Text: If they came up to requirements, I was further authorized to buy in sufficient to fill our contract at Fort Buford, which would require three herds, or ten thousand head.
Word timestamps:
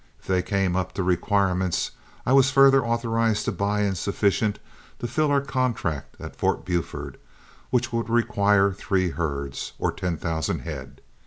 If 0.19 0.25
they 0.25 0.41
came 0.41 0.75
up 0.75 0.93
to 0.93 1.03
requirements, 1.03 1.91
I 2.25 2.33
was 2.33 2.49
further 2.49 2.83
authorized 2.83 3.45
to 3.45 3.51
buy 3.51 3.81
in 3.81 3.93
sufficient 3.93 4.57
to 4.97 5.05
fill 5.05 5.29
our 5.29 5.41
contract 5.41 6.15
at 6.19 6.35
Fort 6.35 6.65
Buford, 6.65 7.19
which 7.69 7.93
would 7.93 8.09
require 8.09 8.71
three 8.71 9.11
herds, 9.11 9.73
or 9.77 9.91
ten 9.91 10.17
thousand 10.17 10.61
head. 10.61 11.01